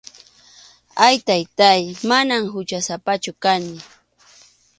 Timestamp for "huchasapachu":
2.53-3.31